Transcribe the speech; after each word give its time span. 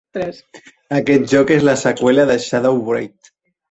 Aquest 1.01 1.29
joc 1.35 1.55
és 1.59 1.69
la 1.71 1.79
seqüela 1.85 2.29
de 2.35 2.43
"ShadowWraith. 2.51 3.37